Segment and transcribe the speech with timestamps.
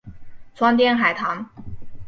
[0.55, 1.51] 川滇海棠